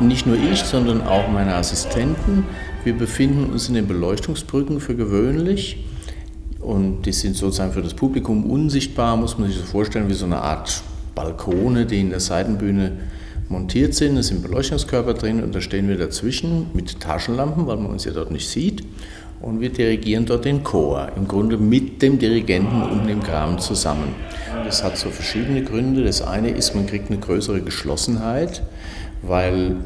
[0.00, 2.44] Nicht nur ich, sondern auch meine Assistenten.
[2.84, 5.84] Wir befinden uns in den Beleuchtungsbrücken für gewöhnlich.
[6.60, 10.26] Und die sind sozusagen für das Publikum unsichtbar, muss man sich so vorstellen, wie so
[10.26, 10.82] eine Art
[11.16, 12.92] Balkone, die in der Seitenbühne
[13.48, 14.16] montiert sind.
[14.16, 18.12] Es sind Beleuchtungskörper drin und da stehen wir dazwischen mit Taschenlampen, weil man uns ja
[18.12, 18.84] dort nicht sieht.
[19.40, 24.14] Und wir dirigieren dort den Chor, im Grunde mit dem Dirigenten und dem Kram zusammen.
[24.64, 26.04] Das hat so verschiedene Gründe.
[26.04, 28.62] Das eine ist, man kriegt eine größere Geschlossenheit
[29.22, 29.76] weil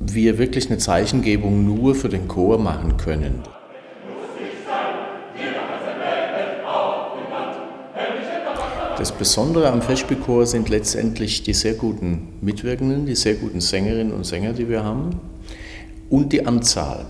[0.00, 3.42] wir wirklich eine Zeichengebung nur für den Chor machen können.
[8.98, 14.24] Das Besondere am Festspielchor sind letztendlich die sehr guten Mitwirkenden, die sehr guten Sängerinnen und
[14.24, 15.20] Sänger, die wir haben
[16.08, 17.04] und die Anzahl.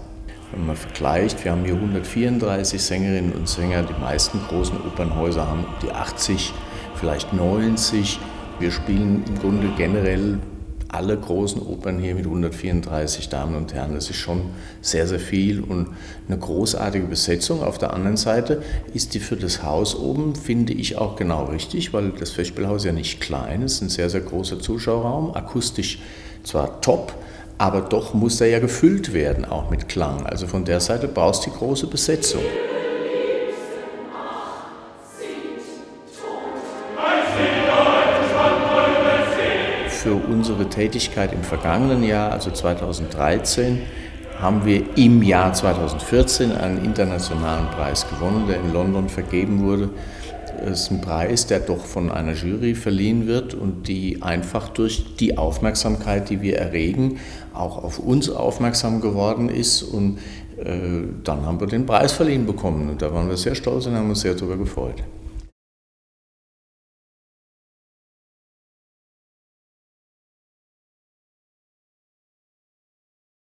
[0.53, 5.65] Wenn man vergleicht, wir haben hier 134 Sängerinnen und Sänger, die meisten großen Opernhäuser haben
[5.83, 6.53] die 80,
[6.97, 8.19] vielleicht 90.
[8.59, 10.39] Wir spielen im Grunde generell
[10.89, 13.95] alle großen Opern hier mit 134 Damen und Herren.
[13.95, 14.43] Das ist schon
[14.81, 15.89] sehr, sehr viel und
[16.29, 17.63] eine großartige Besetzung.
[17.63, 18.63] Auf der anderen Seite
[18.95, 22.93] ist die für das Haus oben, finde ich, auch genau richtig, weil das Festspielhaus ja
[22.93, 25.99] nicht klein ist, ein sehr, sehr großer Zuschauerraum, akustisch
[26.43, 27.13] zwar top,
[27.59, 30.27] aber doch muss er ja gefüllt werden, auch mit Klang.
[30.27, 32.43] Also von der Seite brauchst du die große Besetzung.
[40.07, 43.81] Für unsere Tätigkeit im vergangenen Jahr, also 2013,
[44.39, 49.91] haben wir im Jahr 2014 einen internationalen Preis gewonnen, der in London vergeben wurde.
[50.65, 55.17] Es ist ein Preis, der doch von einer Jury verliehen wird und die einfach durch
[55.17, 57.19] die Aufmerksamkeit, die wir erregen,
[57.53, 59.83] auch auf uns aufmerksam geworden ist.
[59.83, 60.19] Und
[60.57, 62.91] äh, dann haben wir den Preis verliehen bekommen.
[62.91, 65.03] Und da waren wir sehr stolz und haben uns sehr darüber gefreut.